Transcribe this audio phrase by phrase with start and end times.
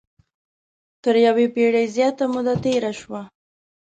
[1.03, 3.21] تر یوې پېړۍ زیاته موده تېره شوه.